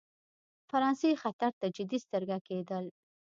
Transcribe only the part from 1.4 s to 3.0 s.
ته جدي سترګه کېدل.